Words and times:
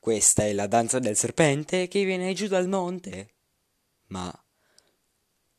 Questa 0.00 0.44
è 0.44 0.52
la 0.52 0.68
danza 0.68 1.00
del 1.00 1.16
serpente 1.16 1.88
che 1.88 2.04
viene 2.04 2.32
giù 2.32 2.46
dal 2.46 2.68
monte. 2.68 3.34
Ma 4.06 4.32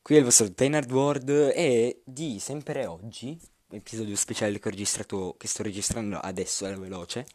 qui 0.02 0.16
è 0.16 0.20
il 0.20 0.24
vostro 0.24 0.52
Tainard 0.52 0.90
World 0.90 1.52
e 1.54 2.02
di 2.06 2.40
sempre 2.40 2.86
oggi, 2.86 3.38
episodio 3.70 4.16
speciale 4.16 4.58
che 4.58 4.68
ho 4.70 4.72
registrato, 4.72 5.36
che 5.38 5.48
sto 5.48 5.62
registrando 5.62 6.18
adesso 6.18 6.66
alla 6.66 6.80
veloce. 6.80 7.28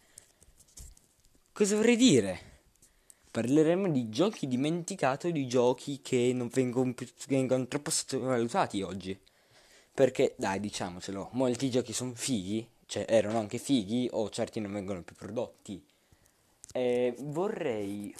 Cosa 1.52 1.76
vorrei 1.76 1.96
dire? 1.96 2.62
Parleremo 3.30 3.88
di 3.90 4.08
giochi 4.08 4.48
dimenticati, 4.48 5.30
di 5.30 5.46
giochi 5.46 6.00
che 6.00 6.32
non 6.34 6.48
vengono, 6.48 6.94
vengono 7.28 7.68
troppo 7.68 7.90
sottovalutati 7.90 8.80
oggi. 8.80 9.20
Perché, 9.92 10.34
dai, 10.38 10.58
diciamocelo, 10.58 11.28
molti 11.32 11.70
giochi 11.70 11.92
sono 11.92 12.14
fighi, 12.14 12.66
cioè 12.86 13.04
erano 13.06 13.38
anche 13.38 13.58
fighi 13.58 14.08
o 14.10 14.30
certi 14.30 14.58
non 14.58 14.72
vengono 14.72 15.02
più 15.02 15.14
prodotti. 15.14 15.84
E 16.76 17.14
vorrei 17.20 18.12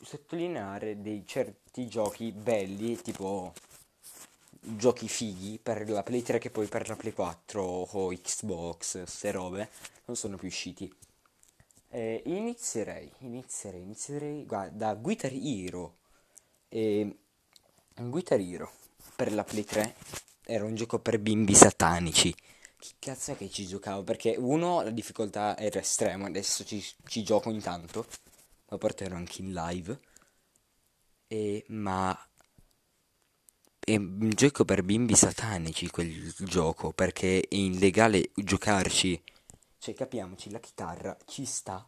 sottolineare 0.00 1.02
dei 1.02 1.22
certi 1.26 1.86
giochi 1.86 2.32
belli, 2.32 2.96
tipo 2.96 3.52
giochi 4.58 5.06
fighi 5.06 5.58
per 5.62 5.86
la 5.90 6.02
Play 6.02 6.22
3 6.22 6.38
che 6.38 6.48
poi 6.48 6.66
per 6.66 6.88
la 6.88 6.96
Play 6.96 7.12
4 7.12 7.62
o 7.62 8.08
Xbox, 8.08 9.02
ste 9.02 9.30
robe, 9.32 9.68
non 10.06 10.16
sono 10.16 10.38
più 10.38 10.48
usciti. 10.48 10.90
Eh, 11.90 12.22
inizierei, 12.24 13.12
inizierei, 13.18 13.82
inizierei 13.82 14.46
guarda, 14.46 14.86
da 14.86 14.94
Guitar 14.94 15.32
Hero. 15.34 15.96
E 16.70 17.18
Guitar 17.96 18.40
Hero 18.40 18.72
per 19.14 19.30
la 19.34 19.44
Play 19.44 19.64
3 19.64 19.94
era 20.46 20.64
un 20.64 20.74
gioco 20.74 21.00
per 21.00 21.18
bimbi 21.18 21.54
satanici. 21.54 22.34
Che 22.80 22.94
cazzo 22.98 23.32
è 23.32 23.36
che 23.36 23.50
ci 23.50 23.66
giocavo? 23.66 24.02
Perché 24.04 24.36
uno, 24.38 24.80
la 24.80 24.88
difficoltà 24.88 25.54
era 25.58 25.80
estrema, 25.80 26.28
adesso 26.28 26.64
ci, 26.64 26.82
ci 27.04 27.22
gioco 27.22 27.50
intanto, 27.50 28.06
lo 28.68 28.78
porterò 28.78 29.16
anche 29.16 29.42
in 29.42 29.52
live. 29.52 30.00
E, 31.26 31.62
ma 31.68 32.18
è 33.78 33.96
un 33.96 34.30
gioco 34.30 34.64
per 34.64 34.82
bimbi 34.82 35.14
satanici 35.14 35.90
quel 35.90 36.32
gioco, 36.38 36.92
perché 36.92 37.42
è 37.42 37.54
illegale 37.54 38.30
giocarci. 38.34 39.22
Cioè, 39.76 39.92
capiamoci, 39.92 40.50
la 40.50 40.60
chitarra 40.60 41.14
ci 41.26 41.44
sta, 41.44 41.86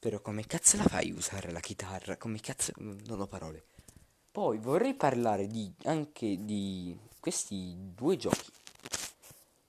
però 0.00 0.20
come 0.20 0.44
cazzo 0.46 0.78
la 0.78 0.84
fai 0.84 1.10
a 1.10 1.14
usare 1.14 1.52
la 1.52 1.60
chitarra? 1.60 2.16
Come 2.16 2.40
cazzo... 2.40 2.72
non 2.78 3.20
ho 3.20 3.26
parole. 3.28 3.66
Poi 4.32 4.58
vorrei 4.58 4.94
parlare 4.94 5.46
di, 5.46 5.72
anche 5.84 6.44
di 6.44 6.98
questi 7.20 7.72
due 7.94 8.16
giochi 8.16 8.50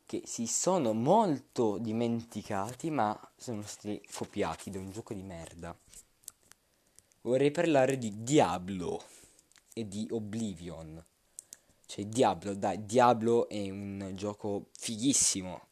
che 0.09 0.23
si 0.25 0.47
sono 0.47 0.93
molto 0.93 1.77
dimenticati 1.77 2.89
ma 2.89 3.15
sono 3.37 3.61
stati 3.61 4.01
copiati 4.11 4.71
da 4.71 4.79
un 4.79 4.89
gioco 4.89 5.13
di 5.13 5.21
merda. 5.21 5.77
Vorrei 7.21 7.51
parlare 7.51 7.95
di 7.99 8.23
Diablo 8.23 9.03
e 9.71 9.87
di 9.87 10.07
Oblivion. 10.09 11.05
Cioè 11.85 12.07
Diablo, 12.07 12.55
dai, 12.55 12.83
Diablo 12.87 13.47
è 13.47 13.69
un 13.69 14.13
gioco 14.15 14.69
fighissimo. 14.79 15.67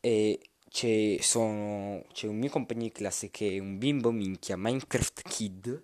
E 0.00 0.40
c'è, 0.70 1.18
sono, 1.20 2.06
c'è 2.14 2.26
un 2.28 2.38
mio 2.38 2.48
compagno 2.48 2.84
di 2.84 2.92
classe 2.92 3.30
che 3.30 3.56
è 3.56 3.58
un 3.58 3.76
bimbo 3.76 4.10
minchia 4.10 4.56
Minecraft 4.56 5.28
Kid 5.28 5.82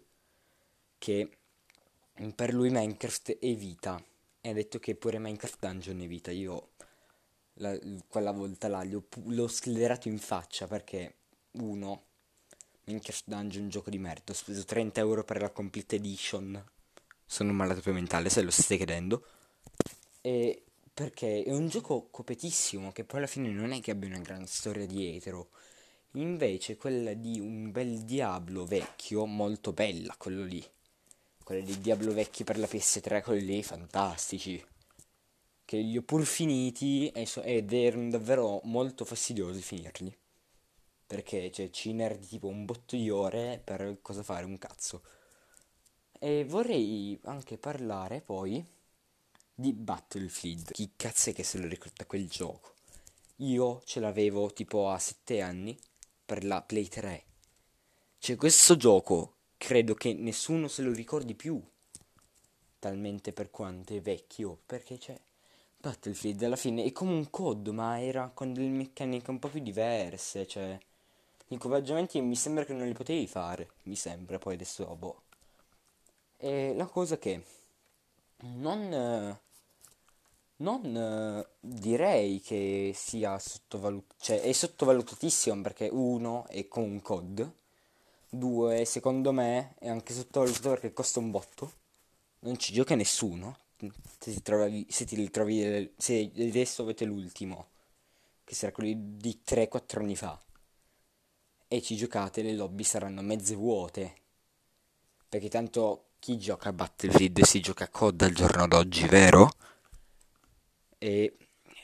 che 0.96 1.30
per 2.34 2.54
lui 2.54 2.70
Minecraft 2.70 3.36
è 3.38 3.54
vita 3.54 4.02
e 4.40 4.48
ha 4.48 4.54
detto 4.54 4.78
che 4.78 4.94
pure 4.94 5.18
Minecraft 5.18 5.58
Dungeon 5.60 6.00
è 6.00 6.06
vita. 6.06 6.30
Io 6.30 6.70
la, 7.58 7.78
quella 8.06 8.32
volta 8.32 8.68
là, 8.68 8.84
gli 8.84 8.94
ho, 8.94 9.04
l'ho 9.26 9.48
sclerato 9.48 10.08
in 10.08 10.18
faccia 10.18 10.66
perché, 10.66 11.14
uno, 11.52 12.04
Minecraft 12.84 13.24
Dungeon 13.26 13.64
un 13.64 13.70
gioco 13.70 13.90
di 13.90 13.98
merda, 13.98 14.32
ho 14.32 14.34
speso 14.34 14.64
30 14.64 15.00
euro 15.00 15.24
per 15.24 15.40
la 15.40 15.50
Complete 15.50 15.96
Edition, 15.96 16.62
sono 17.24 17.50
un 17.50 17.56
malato 17.56 17.92
mentale 17.92 18.30
se 18.30 18.42
lo 18.42 18.50
state 18.50 18.76
chiedendo, 18.76 19.24
e 20.20 20.62
perché 20.92 21.44
è 21.44 21.52
un 21.52 21.68
gioco 21.68 22.08
copetissimo 22.10 22.91
che 22.92 23.04
poi 23.04 23.18
alla 23.18 23.28
fine 23.28 23.50
non 23.50 23.72
è 23.72 23.80
che 23.80 23.91
abbia 23.91 24.08
una 24.08 24.18
gran 24.18 24.47
storia 24.47 24.86
dietro, 24.86 25.50
invece 26.12 26.76
quella 26.76 27.12
di 27.12 27.38
un 27.38 27.70
bel 27.70 28.04
Diablo 28.04 28.64
vecchio, 28.64 29.26
molto 29.26 29.72
bella 29.72 30.14
quello 30.16 30.44
lì, 30.44 30.64
quella 31.44 31.62
di 31.62 31.80
Diablo 31.80 32.12
vecchi 32.12 32.44
per 32.44 32.58
la 32.58 32.66
PS3, 32.66 33.22
quelli 33.22 33.44
lì 33.44 33.62
fantastici 33.62 34.64
che 35.68 35.76
li 35.76 35.98
ho 35.98 36.02
pur 36.02 36.24
finiti 36.24 37.08
ed 37.10 37.72
erano 37.74 38.08
davvero 38.08 38.62
molto 38.64 39.04
fastidiosi 39.04 39.60
finirli. 39.60 40.16
Perché 41.06 41.50
cioè, 41.50 41.68
ci 41.68 41.92
nerdi 41.92 42.26
tipo 42.26 42.46
un 42.46 42.64
botto 42.64 42.96
di 42.96 43.10
ore 43.10 43.60
per 43.62 43.98
cosa 44.00 44.22
fare 44.22 44.46
un 44.46 44.56
cazzo. 44.56 45.02
E 46.18 46.46
vorrei 46.46 47.20
anche 47.24 47.58
parlare 47.58 48.22
poi 48.22 48.66
di 49.52 49.74
Battlefield. 49.74 50.70
Chi 50.70 50.92
cazzo 50.96 51.28
è 51.28 51.32
che 51.34 51.42
se 51.42 51.58
lo 51.58 51.66
ricorda 51.66 52.06
quel 52.06 52.26
gioco? 52.26 52.72
Io 53.36 53.82
ce 53.84 54.00
l'avevo 54.00 54.50
tipo 54.50 54.88
a 54.88 54.98
7 54.98 55.42
anni 55.42 55.78
per 56.24 56.44
la 56.44 56.62
Play 56.62 56.88
3. 56.88 57.24
Cioè 58.16 58.36
questo 58.36 58.78
gioco 58.78 59.34
credo 59.58 59.92
che 59.92 60.14
nessuno 60.14 60.66
se 60.66 60.80
lo 60.80 60.92
ricordi 60.92 61.34
più. 61.34 61.62
Talmente 62.78 63.34
per 63.34 63.50
quanto 63.50 63.94
è 63.94 64.00
vecchio. 64.00 64.62
Perché 64.64 64.96
c'è 64.96 65.26
Battlefield 65.81 66.43
alla 66.43 66.56
fine 66.56 66.83
è 66.83 66.91
come 66.91 67.12
un 67.12 67.31
COD, 67.31 67.69
ma 67.69 68.00
era 68.00 68.31
con 68.34 68.53
delle 68.53 68.69
meccaniche 68.69 69.31
un 69.31 69.39
po' 69.39 69.49
più 69.49 69.61
diverse, 69.61 70.47
cioè... 70.47 70.77
Gli 71.47 71.55
equipaggiamenti 71.55 72.21
mi 72.21 72.37
sembra 72.37 72.65
che 72.65 72.72
non 72.75 72.87
li 72.87 72.93
potevi 72.93 73.27
fare, 73.27 73.71
mi 73.84 73.94
sembra, 73.94 74.39
poi 74.39 74.55
adesso, 74.55 74.84
boh. 74.97 75.22
E 76.37 76.75
la 76.75 76.87
cosa 76.87 77.16
che... 77.16 77.43
Non... 78.39 79.39
Non 80.61 81.47
direi 81.61 82.41
che 82.41 82.91
sia 82.93 83.39
sottovalutato, 83.39 84.15
cioè 84.19 84.41
è 84.41 84.50
sottovalutatissimo 84.50 85.62
perché 85.62 85.89
uno 85.89 86.47
è 86.49 86.66
con 86.66 86.83
un 86.83 87.00
COD, 87.00 87.49
due 88.28 88.84
secondo 88.84 89.31
me 89.31 89.75
è 89.78 89.89
anche 89.89 90.12
sottovalutato 90.12 90.71
perché 90.71 90.93
costa 90.93 91.21
un 91.21 91.31
botto, 91.31 91.72
non 92.41 92.59
ci 92.59 92.72
gioca 92.72 92.97
nessuno, 92.97 93.56
se 94.19 94.33
ti 94.33 94.43
trovi, 94.43 94.87
se 94.89 95.05
ti 95.05 95.15
ritrovi, 95.15 95.93
se 95.97 96.33
adesso 96.37 96.83
avete 96.83 97.05
l'ultimo, 97.05 97.69
che 98.44 98.55
sarà 98.55 98.72
quello 98.72 98.93
di 98.97 99.41
3-4 99.47 100.00
anni 100.00 100.16
fa, 100.16 100.41
e 101.69 101.83
ci 101.83 101.97
giocate, 101.97 102.43
le 102.43 102.55
lobby 102.55 102.83
saranno 102.83 103.22
mezze 103.22 103.55
vuote, 103.55 104.15
perché 105.28 105.49
tanto 105.49 106.06
chi 106.19 106.39
gioca 106.39 106.71
a 106.71 106.72
Battlefield 106.72 107.43
si 107.43 107.61
gioca 107.61 107.84
a 107.84 107.89
COD 107.89 108.22
al 108.22 108.33
giorno 108.33 108.66
d'oggi, 108.66 109.06
vero? 109.06 109.50
E, 110.99 111.37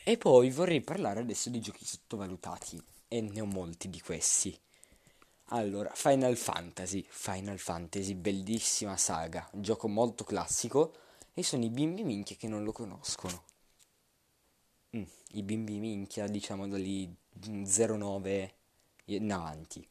e 0.03 0.16
poi 0.16 0.50
vorrei 0.50 0.81
parlare 0.81 1.21
adesso 1.21 1.50
di 1.50 1.61
giochi 1.61 1.84
sottovalutati, 1.84 2.82
e 3.06 3.21
ne 3.21 3.41
ho 3.41 3.47
molti 3.47 3.88
di 3.88 4.00
questi. 4.00 4.59
Allora, 5.49 5.93
Final 5.94 6.37
Fantasy, 6.37 7.05
Final 7.06 7.59
Fantasy, 7.59 8.15
bellissima 8.15 8.97
saga, 8.97 9.49
gioco 9.53 9.87
molto 9.87 10.25
classico 10.25 10.97
e 11.34 11.42
sono 11.42 11.64
i 11.64 11.70
bimbi 11.70 12.04
minchia 12.04 12.36
che 12.36 12.46
non 12.46 12.62
lo 12.62 12.70
conoscono. 12.70 13.42
Mm, 14.96 15.02
I 15.32 15.42
bimbi 15.42 15.78
minchia, 15.78 16.28
diciamo 16.28 16.68
da 16.68 16.76
lì 16.76 17.12
09 17.40 18.54
in 19.06 19.32
avanti. 19.32 19.86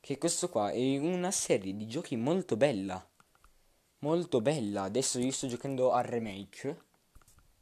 Che 0.00 0.18
questo 0.18 0.48
qua 0.48 0.70
è 0.70 0.98
una 0.98 1.30
serie 1.30 1.76
di 1.76 1.86
giochi 1.86 2.16
molto 2.16 2.56
bella. 2.56 3.08
Molto 4.00 4.40
bella. 4.40 4.82
Adesso 4.82 5.20
io 5.20 5.30
sto 5.30 5.46
giocando 5.46 5.92
al 5.92 6.04
remake. 6.04 6.82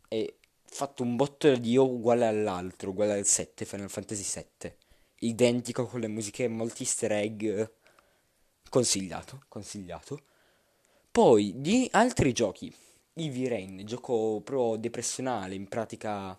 E 0.08 0.38
fatto 0.64 1.02
un 1.02 1.14
botto 1.14 1.54
di 1.54 1.72
io 1.72 1.84
uguale 1.84 2.26
all'altro, 2.26 2.90
uguale 2.90 3.12
al 3.12 3.26
7, 3.26 3.66
Final 3.66 3.90
Fantasy 3.90 4.22
7. 4.22 4.78
Identico 5.20 5.86
con 5.86 6.00
le 6.00 6.08
musiche 6.08 6.48
molti 6.48 6.82
easter 6.82 7.12
egg. 7.12 7.64
Consigliato, 8.70 9.44
consigliato. 9.48 10.24
Poi 11.12 11.60
di 11.60 11.86
altri 11.92 12.32
giochi 12.32 12.74
Eevee 13.14 13.48
Rain, 13.48 13.82
gioco 13.84 14.40
pro 14.42 14.76
depressionale, 14.76 15.54
in 15.54 15.68
pratica 15.68 16.38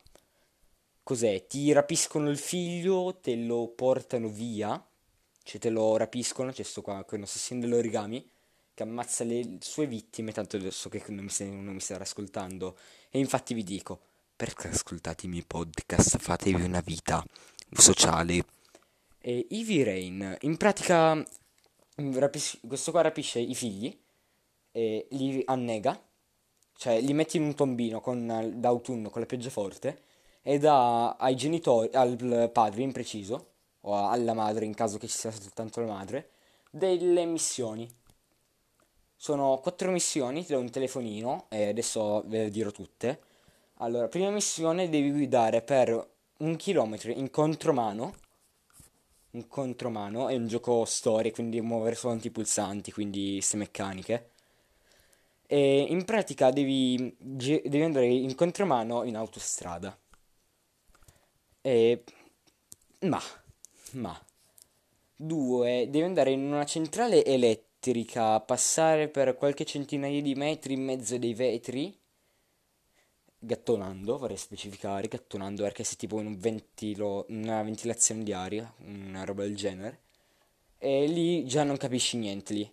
cos'è? 1.03 1.45
Ti 1.45 1.71
rapiscono 1.71 2.29
il 2.29 2.37
figlio, 2.37 3.19
te 3.21 3.35
lo 3.35 3.67
portano 3.67 4.27
via, 4.27 4.83
cioè 5.43 5.59
te 5.59 5.69
lo 5.69 5.97
rapiscono, 5.97 6.51
c'è 6.51 6.63
sto 6.63 6.81
qua 6.81 7.03
con 7.03 7.21
assassino 7.21 7.59
dell'origami 7.59 8.27
che 8.73 8.83
ammazza 8.83 9.23
le 9.23 9.57
sue 9.59 9.85
vittime, 9.85 10.31
tanto 10.31 10.55
adesso 10.55 10.89
che 10.89 11.03
non 11.09 11.25
mi, 11.25 11.79
starà 11.79 12.03
ascoltando. 12.03 12.75
E 13.11 13.19
infatti 13.19 13.53
vi 13.53 13.63
dico, 13.63 13.99
perché 14.35 14.69
ascoltate 14.69 15.27
i 15.27 15.29
miei 15.29 15.43
podcast? 15.45 16.17
Fatevi 16.17 16.63
una 16.63 16.81
vita 16.81 17.23
sociale. 17.71 18.43
E 19.19 19.45
Eevee 19.47 19.83
Rain, 19.83 20.37
in 20.41 20.57
pratica, 20.57 21.23
rapis- 21.95 22.59
questo 22.65 22.89
qua 22.89 23.01
rapisce 23.01 23.39
i 23.39 23.53
figli 23.53 23.95
e 24.71 25.07
li 25.11 25.43
annega 25.45 26.01
cioè 26.83 27.00
li 27.00 27.13
metti 27.13 27.38
in 27.38 27.44
un 27.44 27.53
tombino 27.53 28.01
con, 28.01 28.51
d'autunno 28.56 29.09
con 29.09 29.21
la 29.21 29.25
pioggia 29.25 29.50
forte 29.50 30.01
e 30.41 30.59
dà 30.59 31.12
ai 31.15 31.33
genitori, 31.33 31.89
al 31.94 32.50
padre 32.51 32.81
in 32.81 32.91
preciso, 32.91 33.51
o 33.81 34.09
alla 34.09 34.33
madre 34.33 34.65
in 34.65 34.74
caso 34.74 34.97
che 34.97 35.07
ci 35.07 35.18
sia 35.18 35.31
soltanto 35.31 35.80
la 35.80 35.88
madre, 35.88 36.31
delle 36.69 37.24
missioni. 37.24 37.89
Sono 39.15 39.59
quattro 39.62 39.91
missioni, 39.91 40.44
ti 40.44 40.51
do 40.51 40.59
un 40.59 40.69
telefonino 40.69 41.45
e 41.47 41.69
adesso 41.69 42.21
ve 42.25 42.44
le 42.44 42.50
dirò 42.50 42.69
tutte. 42.71 43.21
Allora, 43.75 44.09
prima 44.09 44.29
missione 44.29 44.89
devi 44.89 45.09
guidare 45.09 45.62
per 45.62 46.09
un 46.39 46.56
chilometro 46.57 47.12
in 47.12 47.29
contromano. 47.29 48.13
Un 49.31 49.47
contromano 49.47 50.27
è 50.27 50.36
un 50.36 50.47
gioco 50.47 50.83
storia, 50.83 51.31
quindi 51.31 51.62
muovere 51.62 51.95
solamente 51.95 52.27
i 52.27 52.31
pulsanti, 52.31 52.91
quindi 52.91 53.36
queste 53.36 53.56
meccaniche. 53.56 54.31
E 55.47 55.85
in 55.89 56.05
pratica 56.05 56.51
devi, 56.51 57.15
devi 57.19 57.81
andare 57.81 58.07
in 58.07 58.33
contromano 58.35 59.03
in 59.03 59.15
autostrada. 59.15 59.97
E... 61.61 62.03
Ma, 63.01 63.21
ma. 63.91 64.25
Due, 65.15 65.87
devi 65.89 66.03
andare 66.03 66.31
in 66.31 66.41
una 66.41 66.65
centrale 66.65 67.23
elettrica, 67.23 68.39
passare 68.39 69.09
per 69.09 69.35
qualche 69.35 69.65
centinaia 69.65 70.21
di 70.21 70.35
metri 70.35 70.73
in 70.73 70.83
mezzo 70.83 71.17
dei 71.17 71.33
vetri 71.33 72.01
gattonando, 73.43 74.17
vorrei 74.17 74.37
specificare, 74.37 75.07
gattonando 75.07 75.63
perché 75.63 75.83
sei 75.83 75.97
tipo 75.97 76.15
un 76.15 76.37
ventilo, 76.37 77.25
una 77.29 77.61
ventilazione 77.61 78.23
di 78.23 78.31
aria, 78.31 78.73
una 78.85 79.25
roba 79.25 79.43
del 79.43 79.55
genere. 79.55 80.01
E 80.77 81.05
lì 81.07 81.45
già 81.45 81.63
non 81.63 81.77
capisci 81.77 82.17
niente 82.17 82.53
lì. 82.53 82.71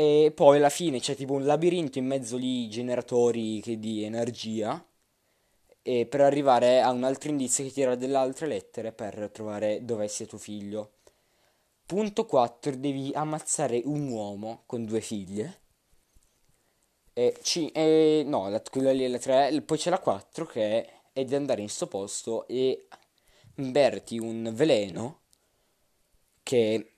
E 0.00 0.32
poi 0.34 0.56
alla 0.56 0.70
fine 0.70 0.98
c'è 0.98 1.14
tipo 1.14 1.34
un 1.34 1.44
labirinto 1.44 1.98
in 1.98 2.06
mezzo 2.06 2.38
lì, 2.38 2.70
generatori 2.70 3.60
di 3.78 4.02
energia. 4.02 4.82
E 5.82 6.06
per 6.06 6.22
arrivare 6.22 6.80
a 6.80 6.90
un 6.90 7.04
altro 7.04 7.28
indizio 7.28 7.64
che 7.64 7.70
tira 7.70 7.94
delle 7.96 8.16
altre 8.16 8.46
lettere 8.46 8.92
per 8.92 9.28
trovare 9.30 9.84
dove 9.84 10.08
sia 10.08 10.24
tuo 10.24 10.38
figlio. 10.38 10.92
Punto 11.84 12.24
4. 12.24 12.76
Devi 12.76 13.10
ammazzare 13.12 13.82
un 13.84 14.08
uomo 14.08 14.62
con 14.64 14.86
due 14.86 15.02
figlie. 15.02 15.60
E, 17.12 17.36
c- 17.42 17.70
e 17.74 18.22
no, 18.24 18.48
la, 18.48 18.62
quella 18.62 18.92
lì 18.92 19.04
è 19.04 19.08
la 19.08 19.18
3. 19.18 19.60
Poi 19.60 19.76
c'è 19.76 19.90
la 19.90 19.98
4 19.98 20.46
che 20.46 21.10
è 21.12 21.24
di 21.26 21.34
andare 21.34 21.60
in 21.60 21.68
sto 21.68 21.88
posto 21.88 22.46
e 22.48 22.88
berti 23.54 24.18
un 24.18 24.50
veleno 24.54 25.20
che 26.42 26.94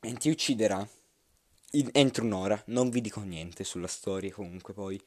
ti 0.00 0.28
ucciderà 0.28 0.95
in, 1.78 1.88
entro 1.92 2.24
un'ora. 2.24 2.60
Non 2.66 2.90
vi 2.90 3.00
dico 3.00 3.20
niente 3.20 3.64
sulla 3.64 3.86
storia 3.86 4.32
comunque 4.32 4.74
poi. 4.74 5.00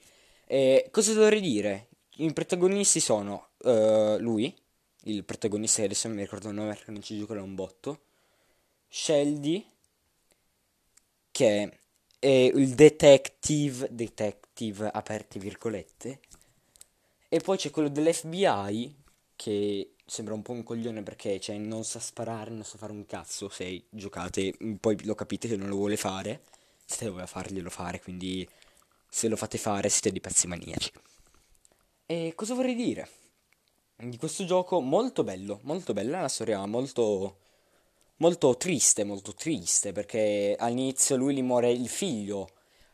E 0.46 0.88
cosa 0.92 1.14
dovrei 1.14 1.42
dire? 1.42 1.88
I 2.18 2.34
protagonisti 2.34 3.00
sono 3.00 3.50
uh, 3.60 4.18
lui, 4.20 4.54
il 5.04 5.24
protagonista 5.24 5.84
adesso 5.84 6.08
non 6.08 6.18
mi 6.18 6.24
ricordo 6.24 6.50
il 6.50 6.56
nome 6.56 6.74
perché 6.74 6.92
non 6.92 7.02
ci 7.02 7.18
gioco 7.18 7.34
da 7.34 7.42
un 7.42 7.56
botto. 7.56 8.02
Sheldy, 8.88 9.66
che 11.32 11.72
e 12.20 12.52
il 12.54 12.76
detective, 12.76 13.88
detective 13.92 14.90
aperti 14.92 15.40
virgolette, 15.40 16.20
e 17.30 17.40
poi 17.40 17.58
c'è 17.58 17.70
quello 17.72 17.88
dell'FBI 17.88 18.96
che 19.36 19.94
sembra 20.06 20.34
un 20.34 20.42
po' 20.42 20.52
un 20.52 20.64
coglione 20.64 21.02
perché 21.02 21.40
cioè, 21.40 21.58
non 21.58 21.86
sa 21.86 22.00
sparare, 22.00 22.52
non 22.52 22.66
sa 22.66 22.78
fare 22.78 22.92
un 22.92 23.06
cazzo 23.06 23.48
se 23.48 23.86
giocate, 23.90 24.54
poi 24.80 25.02
lo 25.06 25.16
capite 25.16 25.48
che 25.48 25.56
non 25.56 25.70
lo 25.70 25.76
vuole 25.76 25.96
fare, 25.96 26.42
se 26.90 27.06
doveva 27.06 27.28
farglielo 27.28 27.70
fare, 27.70 28.02
quindi 28.02 28.48
se 29.08 29.28
lo 29.28 29.36
fate 29.36 29.60
fare 29.60 29.90
siete 29.90 30.12
di 30.12 30.20
pezzi 30.20 30.48
maniaci. 30.48 30.92
E 32.08 32.34
cosa 32.36 32.56
vorrei 32.56 32.74
dire? 32.74 33.08
Di 33.96 34.18
questo 34.18 34.44
gioco 34.46 34.80
molto 34.82 35.24
bello, 35.24 35.60
molto 35.64 35.94
bella, 35.94 36.22
la 36.22 36.28
storia 36.28 36.66
molto 36.66 37.38
molto 38.18 38.58
triste, 38.58 39.04
molto 39.04 39.34
triste, 39.34 39.92
perché 39.92 40.56
all'inizio 40.58 41.16
lui 41.16 41.36
gli 41.36 41.44
muore 41.44 41.72
il 41.72 41.88
figlio, 41.88 42.50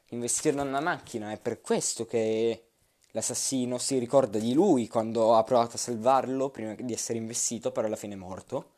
investirono 0.10 0.64
in 0.64 0.68
una 0.68 0.82
macchina, 0.82 1.32
è 1.32 1.38
per 1.38 1.62
questo 1.62 2.06
che 2.06 2.64
l'assassino 3.12 3.78
si 3.78 3.98
ricorda 3.98 4.40
di 4.40 4.54
lui 4.54 4.88
quando 4.88 5.36
ha 5.36 5.44
provato 5.44 5.78
a 5.78 5.80
salvarlo 5.80 6.50
prima 6.50 6.76
di 6.76 6.94
essere 6.94 7.18
investito, 7.18 7.72
però 7.72 7.88
alla 7.88 7.96
fine 7.96 8.14
è 8.14 8.18
morto. 8.18 8.74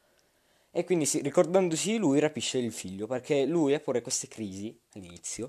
E 0.78 0.84
quindi 0.84 1.10
ricordandosi 1.24 1.94
di 1.94 1.98
lui 1.98 2.20
rapisce 2.20 2.60
il 2.60 2.72
figlio, 2.72 3.08
perché 3.08 3.46
lui 3.46 3.74
ha 3.74 3.80
pure 3.80 4.04
queste 4.04 4.28
crisi 4.28 4.80
all'inizio, 4.94 5.48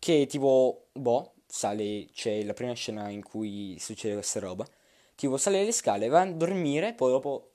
che 0.00 0.26
tipo, 0.26 0.88
boh, 0.90 1.34
sale, 1.46 2.08
c'è 2.12 2.42
la 2.42 2.52
prima 2.52 2.72
scena 2.72 3.08
in 3.08 3.22
cui 3.22 3.76
succede 3.78 4.14
questa 4.14 4.40
roba, 4.40 4.66
tipo 5.14 5.36
sale 5.36 5.62
le 5.62 5.70
scale, 5.70 6.08
va 6.08 6.22
a 6.22 6.32
dormire, 6.32 6.92
poi 6.92 7.12
dopo, 7.12 7.52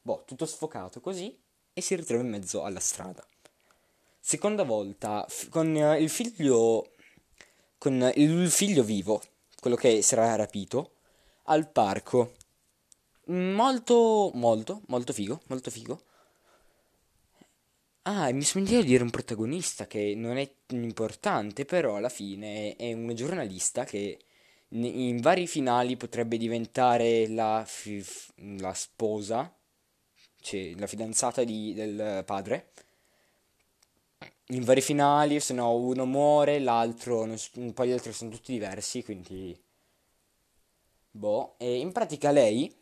boh, 0.00 0.22
tutto 0.24 0.46
sfocato 0.46 1.00
così, 1.00 1.36
e 1.72 1.80
si 1.80 1.96
ritrova 1.96 2.22
in 2.22 2.28
mezzo 2.28 2.62
alla 2.62 2.78
strada. 2.78 3.26
Seconda 4.20 4.62
volta, 4.62 5.26
f- 5.28 5.48
con 5.48 5.74
il 5.74 6.10
figlio, 6.10 6.92
con 7.76 8.08
il 8.14 8.48
figlio 8.52 8.84
vivo, 8.84 9.20
quello 9.58 9.74
che 9.74 10.00
sarà 10.02 10.36
rapito, 10.36 10.92
al 11.46 11.68
parco. 11.68 12.34
Molto, 13.28 14.32
molto, 14.34 14.82
molto 14.88 15.12
figo, 15.12 15.40
molto 15.46 15.70
figo. 15.70 16.02
Ah, 18.02 18.32
mi 18.32 18.42
sono 18.42 18.64
dimenticato 18.64 18.82
di 18.82 18.90
dire 18.90 19.02
un 19.02 19.10
protagonista 19.10 19.86
che 19.86 20.14
non 20.16 20.36
è 20.38 20.50
importante, 20.68 21.64
però 21.66 21.96
alla 21.96 22.08
fine 22.08 22.74
è 22.76 22.92
una 22.94 23.12
giornalista 23.12 23.84
che 23.84 24.18
in 24.70 25.20
vari 25.20 25.46
finali 25.46 25.96
potrebbe 25.96 26.38
diventare 26.38 27.28
la, 27.28 27.62
f- 27.66 28.32
la 28.58 28.72
sposa 28.74 29.52
cioè, 30.40 30.74
la 30.76 30.86
fidanzata 30.86 31.44
di, 31.44 31.74
del 31.74 32.22
padre. 32.24 32.72
In 34.48 34.64
vari 34.64 34.80
finali, 34.80 35.40
se 35.40 35.54
no 35.54 35.74
uno 35.74 36.04
muore, 36.04 36.58
l'altro, 36.58 37.22
un 37.22 37.72
po' 37.74 37.84
gli 37.84 37.92
altri 37.92 38.12
sono 38.12 38.30
tutti 38.30 38.52
diversi, 38.52 39.02
quindi... 39.02 39.58
Boh, 41.10 41.54
e 41.58 41.78
in 41.78 41.92
pratica 41.92 42.30
lei... 42.30 42.74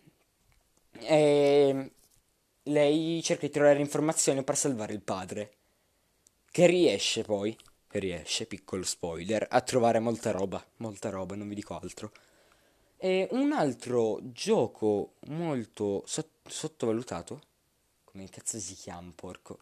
Eh, 1.01 1.91
lei 2.65 3.23
cerca 3.23 3.47
di 3.47 3.53
trovare 3.53 3.81
informazioni 3.81 4.43
per 4.43 4.57
salvare 4.57 4.93
il 4.93 5.03
padre. 5.03 5.53
Che 6.51 6.67
riesce 6.67 7.23
poi, 7.23 7.57
riesce, 7.91 8.47
piccolo 8.47 8.83
spoiler, 8.83 9.47
a 9.51 9.61
trovare 9.61 9.99
molta 9.99 10.31
roba, 10.31 10.65
molta 10.77 11.11
roba, 11.11 11.35
non 11.35 11.49
vi 11.49 11.55
dico 11.55 11.79
altro. 11.79 12.13
E 12.97 13.29
un 13.33 13.53
altro 13.53 14.21
gioco 14.33 15.15
molto 15.27 16.03
sott- 16.07 16.49
sottovalutato 16.49 17.41
come 18.17 18.29
cazzo 18.31 18.59
si 18.59 18.75
chiama, 18.75 19.13
porco? 19.15 19.59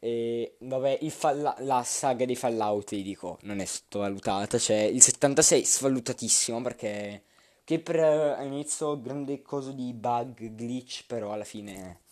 E 0.00 0.56
vabbè, 0.58 0.98
falla- 1.08 1.56
la 1.60 1.84
saga 1.84 2.24
dei 2.24 2.34
Fallout, 2.34 2.90
vi 2.90 3.02
dico, 3.02 3.38
non 3.42 3.60
è 3.60 3.64
sottovalutata. 3.64 4.58
Cioè, 4.58 4.76
il 4.76 5.00
76 5.00 5.64
svalutatissimo 5.64 6.60
perché 6.62 7.22
che 7.66 7.80
per 7.80 7.98
all'inizio 7.98 9.00
grande 9.00 9.42
cosa 9.42 9.72
di 9.72 9.92
bug, 9.92 10.54
glitch, 10.54 11.04
però 11.04 11.32
alla 11.32 11.42
fine 11.42 12.02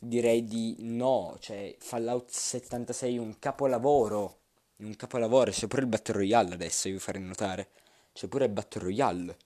direi 0.00 0.44
di 0.44 0.74
no. 0.80 1.36
Cioè, 1.38 1.76
Fallout 1.78 2.28
76 2.28 3.14
è 3.14 3.18
un 3.20 3.38
capolavoro. 3.38 4.38
Un 4.78 4.96
capolavoro, 4.96 5.52
c'è 5.52 5.68
pure 5.68 5.82
il 5.82 5.86
Battle 5.86 6.14
Royale 6.14 6.54
adesso, 6.54 6.88
vi 6.88 6.98
farei 6.98 7.22
notare. 7.22 7.68
C'è 8.12 8.26
pure 8.26 8.46
il 8.46 8.50
Battle 8.50 8.82
Royale. 8.82 9.36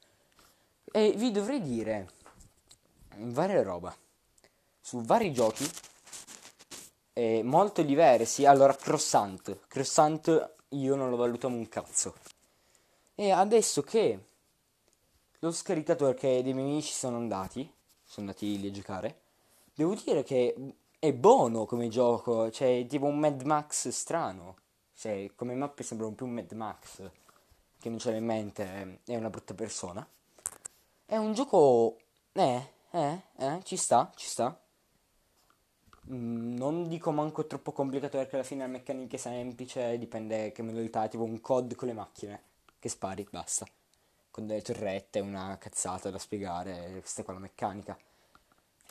E 0.90 1.12
vi 1.14 1.30
dovrei 1.30 1.60
dire 1.60 2.08
varie 3.16 3.62
roba 3.62 3.94
su 4.80 5.02
vari 5.02 5.34
giochi 5.34 5.68
eh, 7.12 7.42
molto 7.42 7.82
diversi. 7.82 8.46
Allora, 8.46 8.74
Crossant. 8.74 9.58
Crossant 9.68 10.54
io 10.70 10.94
non 10.94 11.10
lo 11.10 11.16
valuto 11.16 11.46
un 11.46 11.68
cazzo. 11.68 12.14
E 13.14 13.30
adesso 13.32 13.82
che 13.82 14.18
l'ho 15.40 15.52
scaricato 15.52 16.06
perché 16.06 16.42
dei 16.42 16.54
miei 16.54 16.68
amici 16.68 16.92
sono 16.92 17.16
andati, 17.16 17.70
sono 18.04 18.26
andati 18.28 18.60
lì 18.60 18.68
a 18.68 18.72
giocare, 18.72 19.20
devo 19.74 19.94
dire 19.94 20.22
che 20.22 20.54
è 20.98 21.12
buono 21.12 21.66
come 21.66 21.88
gioco, 21.88 22.50
cioè 22.50 22.84
tipo 22.88 23.06
un 23.06 23.18
Mad 23.18 23.42
Max 23.42 23.88
strano. 23.88 24.56
Cioè, 24.96 25.30
come 25.34 25.54
mappe 25.54 25.82
sembra 25.82 26.06
un 26.06 26.14
più 26.14 26.24
un 26.24 26.32
Mad 26.32 26.50
Max, 26.52 27.10
che 27.78 27.88
non 27.90 27.98
ce 27.98 28.10
l'ha 28.10 28.16
in 28.16 28.24
mente, 28.24 29.00
è 29.04 29.16
una 29.16 29.28
brutta 29.28 29.54
persona. 29.54 30.06
È 31.04 31.16
un 31.16 31.34
gioco... 31.34 31.98
Eh, 32.32 32.70
eh, 32.90 33.20
eh, 33.36 33.60
ci 33.62 33.76
sta, 33.76 34.10
ci 34.16 34.26
sta. 34.26 34.58
Mm, 36.10 36.56
non 36.56 36.88
dico 36.88 37.10
manco 37.10 37.46
troppo 37.46 37.72
complicato 37.72 38.16
perché 38.16 38.36
alla 38.36 38.44
fine 38.44 38.62
la 38.62 38.68
meccanica 38.68 39.16
è 39.16 39.18
semplice, 39.18 39.98
dipende 39.98 40.50
che 40.52 40.62
modalità, 40.62 41.04
è 41.04 41.08
tipo 41.10 41.24
un 41.24 41.40
COD 41.40 41.74
con 41.74 41.88
le 41.88 41.94
macchine, 41.94 42.42
che 42.78 42.88
spari, 42.88 43.26
basta. 43.30 43.66
Con 44.36 44.46
delle 44.46 44.60
torrette, 44.60 45.20
una 45.20 45.56
cazzata 45.56 46.10
da 46.10 46.18
spiegare, 46.18 46.98
questa 47.00 47.24
qua 47.24 47.32
la 47.32 47.38
meccanica. 47.38 47.96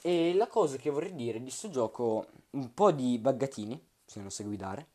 E 0.02 0.34
la 0.34 0.48
cosa 0.48 0.78
che 0.78 0.90
vorrei 0.90 1.14
dire 1.14 1.38
di 1.38 1.44
questo 1.44 1.70
gioco, 1.70 2.26
un 2.50 2.74
po' 2.74 2.92
di 2.92 3.20
buggatini, 3.20 3.80
se 4.04 4.22
non 4.22 4.32
sai 4.32 4.48
guidare, 4.48 4.88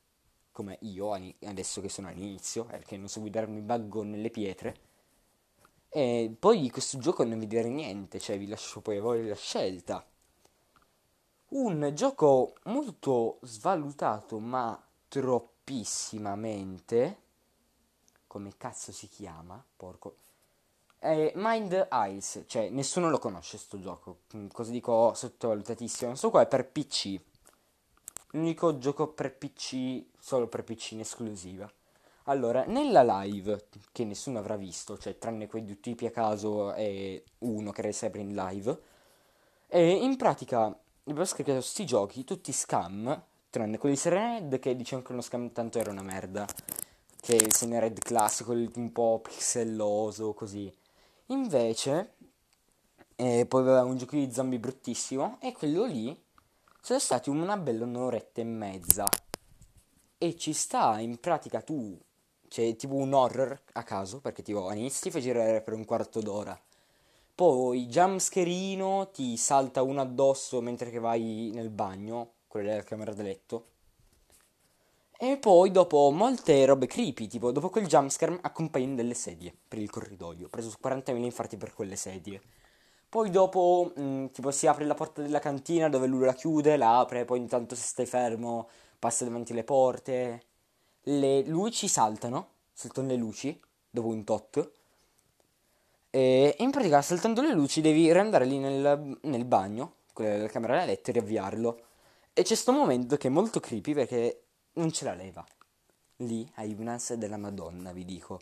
come 0.51 0.79
io 0.81 1.13
adesso 1.13 1.81
che 1.81 1.89
sono 1.89 2.09
all'inizio, 2.09 2.65
perché 2.65 2.97
non 2.97 3.07
so 3.07 3.21
guidare 3.21 3.47
mi 3.47 3.61
buggo 3.61 4.03
nelle 4.03 4.31
pietre. 4.31 4.75
E 5.89 6.35
poi 6.37 6.69
questo 6.69 6.99
gioco 6.99 7.23
non 7.23 7.39
vi 7.39 7.47
direi 7.47 7.71
niente, 7.71 8.19
cioè 8.19 8.37
vi 8.37 8.49
lascio 8.49 8.81
poi 8.81 8.97
a 8.97 9.03
voi 9.03 9.29
la 9.29 9.37
scelta 9.37 10.05
un 11.51 11.93
gioco 11.95 12.55
molto 12.65 13.39
svalutato, 13.43 14.41
ma 14.41 14.77
troppissimamente. 15.07 17.19
Come 18.27 18.57
cazzo 18.57 18.91
si 18.91 19.09
chiama? 19.09 19.65
Porco. 19.77 20.17
È 21.03 21.33
Mind 21.37 21.89
Eyes, 21.91 22.43
cioè 22.47 22.69
nessuno 22.69 23.09
lo 23.09 23.19
conosce 23.19 23.57
sto 23.57 23.81
gioco. 23.81 24.19
Mm, 24.37 24.49
cosa 24.49 24.71
dico 24.71 25.15
sottovalutatissimo? 25.15 26.11
Questo 26.11 26.29
qua 26.29 26.43
è 26.43 26.47
per 26.47 26.69
PC. 26.69 27.19
L'unico 28.33 28.77
gioco 28.77 29.09
per 29.09 29.35
PC, 29.35 30.05
solo 30.19 30.47
per 30.47 30.63
PC 30.63 30.91
in 30.91 31.01
esclusiva. 31.01 31.73
Allora, 32.25 32.65
nella 32.67 33.23
live, 33.23 33.69
che 33.93 34.05
nessuno 34.05 34.41
avrà 34.41 34.57
visto, 34.57 34.99
cioè 34.99 35.17
tranne 35.17 35.47
quei 35.47 35.65
due 35.65 35.81
tipi 35.81 36.05
a 36.05 36.11
caso 36.11 36.75
e 36.75 37.25
uno 37.39 37.71
che 37.73 37.81
era 37.81 37.93
sempre 37.93 38.21
in 38.21 38.35
live, 38.35 38.79
e 39.69 39.91
in 39.91 40.17
pratica 40.19 40.67
abbiamo 40.67 41.25
scaricato 41.25 41.63
sti 41.63 41.87
giochi, 41.87 42.25
tutti 42.25 42.53
scam, 42.53 43.23
tranne 43.49 43.79
quelli 43.79 43.95
di 43.95 44.01
Serened 44.03 44.59
che 44.59 44.77
dicevano 44.77 45.07
che 45.07 45.13
uno 45.13 45.23
scam 45.23 45.51
tanto 45.51 45.79
era 45.79 45.91
una 45.91 46.03
merda, 46.03 46.47
che 47.23 47.37
il 47.37 47.55
Serened 47.55 47.99
classico, 48.01 48.53
un 48.53 48.93
po' 48.93 49.21
pixelloso, 49.23 50.35
così. 50.35 50.71
Invece, 51.31 52.15
eh, 53.15 53.47
poi 53.47 53.61
aveva 53.61 53.85
un 53.85 53.97
gioco 53.97 54.17
di 54.17 54.33
zombie 54.33 54.59
bruttissimo, 54.59 55.39
e 55.41 55.53
quello 55.53 55.85
lì 55.85 56.21
sono 56.81 56.99
stati 56.99 57.31
una 57.31 57.57
bella 57.57 57.85
un'oretta 57.85 58.41
e 58.41 58.45
mezza. 58.45 59.07
E 60.19 60.37
ci 60.37 60.53
sta, 60.53 60.99
in 60.99 61.21
pratica 61.21 61.61
tu 61.63 61.97
c'è 62.49 62.75
tipo 62.75 62.95
un 62.95 63.13
horror 63.13 63.63
a 63.75 63.85
caso, 63.85 64.21
perché 64.21 64.43
tipo 64.43 64.67
all'inizio 64.67 65.03
ti 65.03 65.11
fai 65.13 65.23
girare 65.23 65.63
per 65.63 65.75
un 65.75 65.85
quarto 65.85 66.21
d'ora. 66.21 66.61
Poi 67.33 67.87
jumpscarino 67.87 69.11
ti 69.13 69.37
salta 69.37 69.83
uno 69.83 70.01
addosso 70.01 70.61
mentre 70.61 70.91
che 70.91 70.99
vai 70.99 71.53
nel 71.55 71.71
bagno, 71.71 72.33
quella 72.49 72.71
della 72.71 72.83
camera 72.83 73.15
da 73.15 73.23
letto. 73.23 73.67
E 75.23 75.37
poi 75.37 75.71
dopo 75.71 76.11
molte 76.11 76.65
robe 76.65 76.87
creepy, 76.87 77.27
tipo 77.27 77.53
dopo 77.53 77.69
quel 77.69 77.87
jumpscare 77.87 78.39
accompagnano 78.41 78.95
delle 78.95 79.13
sedie 79.13 79.55
per 79.69 79.79
il 79.79 79.91
corridoio. 79.91 80.47
Ho 80.47 80.49
preso 80.49 80.75
40.000 80.83 81.17
infarti 81.17 81.59
per 81.59 81.75
quelle 81.75 81.95
sedie. 81.95 82.41
Poi 83.07 83.29
dopo, 83.29 83.93
mh, 83.95 84.03
mm, 84.03 84.27
tipo, 84.29 84.51
si 84.51 84.67
apre 84.67 84.87
la 84.87 84.95
porta 84.95 85.21
della 85.21 85.39
cantina 85.39 85.91
dove 85.91 86.07
lui 86.07 86.25
la 86.25 86.33
chiude, 86.33 86.79
la 86.79 87.01
apre, 87.01 87.27
poi 87.27 87.39
intanto 87.39 87.75
se 87.75 87.83
stai 87.83 88.07
fermo 88.07 88.69
passa 88.99 89.25
davanti 89.27 89.53
alle 89.53 89.65
porte 89.65 90.45
le 91.03 91.43
luci 91.43 91.87
saltano, 91.87 92.49
saltano 92.73 93.09
le 93.09 93.17
luci 93.17 93.61
dopo 93.91 94.09
un 94.09 94.25
tot. 94.25 94.73
E 96.09 96.57
in 96.59 96.71
pratica 96.71 97.03
saltando 97.03 97.43
le 97.43 97.53
luci 97.53 97.83
devi 97.83 98.11
riandare 98.11 98.47
lì 98.47 98.59
nel, 98.59 99.19
nel 99.23 99.45
bagno, 99.45 99.97
con 100.15 100.25
la 100.25 100.49
camera 100.49 100.79
da 100.79 100.87
letto 100.87 101.11
e 101.11 101.13
riavviarlo. 101.13 101.81
E 102.33 102.41
c'è 102.41 102.49
questo 102.49 102.73
momento 102.73 103.19
che 103.19 103.29
è 103.29 103.31
molto 103.31 103.61
creepy 103.61 103.93
perché 103.93 104.45
non 104.75 104.93
ce 104.93 105.05
la 105.05 105.15
leva. 105.15 105.45
Lì 106.17 106.49
hai 106.57 106.75
un'ansia 106.79 107.17
della 107.17 107.37
Madonna, 107.37 107.93
vi 107.93 108.05
dico. 108.05 108.41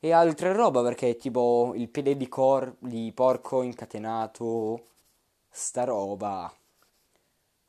E 0.00 0.12
altre 0.12 0.52
roba 0.52 0.82
perché 0.82 1.16
tipo 1.16 1.72
il 1.76 1.88
piede 1.88 2.16
di, 2.16 2.28
cor- 2.28 2.74
di 2.78 3.12
porco 3.14 3.62
incatenato, 3.62 4.86
sta 5.48 5.84
roba. 5.84 6.52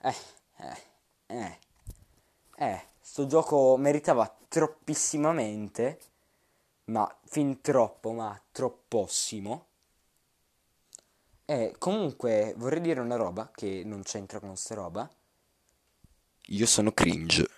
Eh, 0.02 0.16
eh, 0.58 0.82
eh, 1.28 1.60
eh 2.58 2.84
sto 3.00 3.28
gioco 3.28 3.78
meritava 3.78 4.36
troppissimamente, 4.48 6.00
ma 6.86 7.08
fin 7.26 7.62
troppo, 7.62 8.12
ma 8.14 8.42
troppossimo. 8.52 9.66
E 11.46 11.76
comunque 11.78 12.54
vorrei 12.58 12.82
dire 12.82 13.02
una 13.02 13.16
roba 13.18 13.52
che 13.54 13.84
non 13.86 14.02
c'entra 14.02 14.40
con 14.40 14.50
questa 14.50 14.76
roba. 14.76 15.08
Io 16.48 16.66
sono 16.66 16.92
cringe. 16.92 17.48